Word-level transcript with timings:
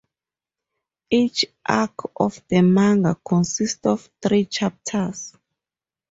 Each 1.11 1.45
arc 1.63 1.93
of 2.19 2.41
the 2.47 2.61
manga 2.63 3.15
consists 3.23 3.85
of 3.85 4.09
three 4.19 4.45
chapters. 4.45 5.35